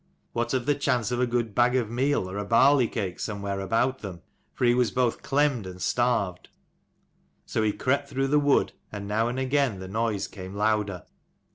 [0.33, 3.59] What of the chance of a good bag of meal or a barley cake somewhere
[3.59, 4.23] about them?
[4.55, 6.49] For he was both clemmed and starved.
[7.45, 11.03] So he crept through the wood, and now and again the noise came louder.